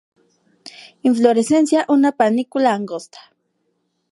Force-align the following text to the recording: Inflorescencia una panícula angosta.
Inflorescencia 1.09 1.83
una 1.97 2.11
panícula 2.23 2.73
angosta. 2.79 3.19